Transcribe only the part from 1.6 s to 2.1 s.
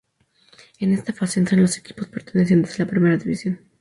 los equipos